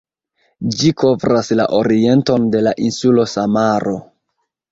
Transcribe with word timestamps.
Ĝi 0.77 0.87
kovras 1.01 1.51
la 1.59 1.67
orienton 1.81 2.49
de 2.55 2.63
la 2.69 2.73
insulo 2.87 3.27
Samaro. 3.37 3.97